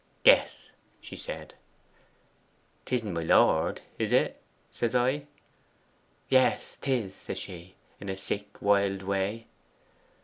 '"Guess," 0.23 0.71
she 0.99 1.15
said. 1.15 1.53
'"'Tisn't 2.87 3.13
my 3.13 3.21
lord, 3.21 3.81
is 3.99 4.11
it?" 4.11 4.39
says 4.71 4.95
I. 4.95 5.27
'"Yes, 6.27 6.75
'tis," 6.81 7.13
says 7.13 7.37
she, 7.37 7.75
in 7.99 8.09
a 8.09 8.17
sick 8.17 8.59
wild 8.63 9.03
way. 9.03 9.45